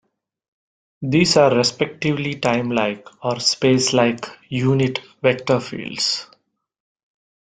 These 1.03 1.37
are 1.37 1.55
respectively 1.55 2.33
timelike 2.33 3.07
or 3.21 3.35
spacelike 3.35 4.27
"unit" 4.49 4.99
vector 5.21 5.59
fields. 5.59 6.25